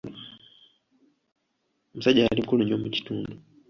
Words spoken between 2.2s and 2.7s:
yali mukulu